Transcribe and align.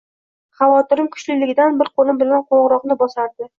Xavotirim 0.61 1.09
kuchliligidan 1.17 1.79
bir 1.83 1.93
qoʻlim 1.99 2.25
bilan 2.25 2.43
qoʻngʻiroqni 2.51 3.01
bosardi 3.07 3.49